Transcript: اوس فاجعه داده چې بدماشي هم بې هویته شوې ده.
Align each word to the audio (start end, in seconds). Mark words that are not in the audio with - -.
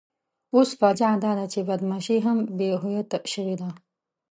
اوس 0.55 0.69
فاجعه 0.79 1.15
داده 1.25 1.45
چې 1.53 1.59
بدماشي 1.69 2.17
هم 2.25 2.37
بې 2.57 2.69
هویته 2.81 3.17
شوې 3.33 3.55
ده. 3.61 3.69